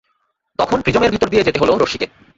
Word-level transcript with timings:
তখন 0.59 0.77
প্রিজমের 0.81 1.13
ভেতর 1.13 1.31
দিয়ে 1.31 1.45
যেতে 1.47 1.59
হলো 1.61 1.73
রশ্মিকে। 1.75 2.07